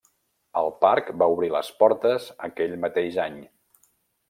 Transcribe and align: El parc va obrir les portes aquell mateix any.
El 0.61 0.71
parc 0.85 1.11
va 1.23 1.27
obrir 1.33 1.51
les 1.57 1.69
portes 1.83 2.27
aquell 2.49 2.75
mateix 2.87 3.21
any. 3.29 3.39